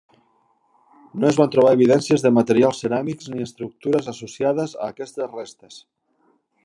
[1.23, 5.79] No es van trobar evidències de materials ceràmics ni estructures associades a aquestes restes.